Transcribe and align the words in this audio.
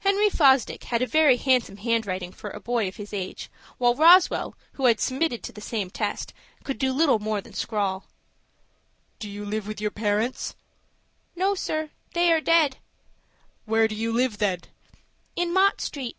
Henry 0.00 0.28
Fosdick 0.28 0.82
had 0.84 1.00
a 1.00 1.06
very 1.06 1.38
handsome 1.38 1.78
handwriting 1.78 2.32
for 2.32 2.50
a 2.50 2.60
boy 2.60 2.86
of 2.86 2.96
his 2.96 3.14
age, 3.14 3.48
while 3.78 3.94
Roswell, 3.94 4.54
who 4.72 4.84
had 4.84 5.00
submitted 5.00 5.42
to 5.42 5.52
the 5.52 5.62
same 5.62 5.88
test, 5.88 6.34
could 6.64 6.76
do 6.76 6.92
little 6.92 7.18
more 7.18 7.40
than 7.40 7.54
scrawl. 7.54 8.04
"Do 9.18 9.26
you 9.30 9.46
reside 9.46 9.66
with 9.66 9.80
your 9.80 9.90
parents?" 9.90 10.54
"No, 11.34 11.54
sir, 11.54 11.88
they 12.12 12.30
are 12.30 12.42
dead." 12.42 12.76
"Where 13.64 13.88
do 13.88 13.94
you 13.94 14.12
live, 14.12 14.36
then?" 14.36 14.60
"In 15.34 15.54
Mott 15.54 15.80
Street." 15.80 16.18